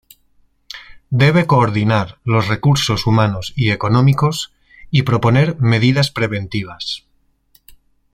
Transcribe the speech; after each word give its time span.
Debe 1.11 1.45
coordinar 1.45 2.17
los 2.25 2.47
recursos 2.47 3.05
humanos 3.05 3.53
y 3.55 3.69
económicos 3.69 4.51
y 4.89 5.03
proponer 5.03 5.57
medidas 5.61 6.09
preventivas. 6.09 7.05